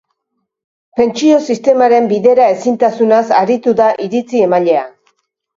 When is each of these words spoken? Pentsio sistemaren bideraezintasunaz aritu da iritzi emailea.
Pentsio 0.99 1.35
sistemaren 1.49 2.09
bideraezintasunaz 2.13 3.23
aritu 3.43 3.75
da 3.83 3.91
iritzi 4.07 4.43
emailea. 4.49 4.83